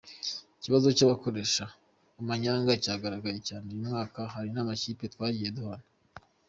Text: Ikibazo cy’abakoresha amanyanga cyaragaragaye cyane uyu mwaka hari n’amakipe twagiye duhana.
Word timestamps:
Ikibazo 0.57 0.87
cy’abakoresha 0.97 1.63
amanyanga 2.19 2.71
cyaragaragaye 2.83 3.39
cyane 3.47 3.63
uyu 3.69 3.83
mwaka 3.87 4.19
hari 4.33 4.49
n’amakipe 4.53 5.05
twagiye 5.13 5.49
duhana. 5.57 5.87